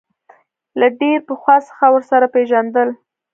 [0.79, 2.89] له ډېر پخوا څخه ورسره پېژندل.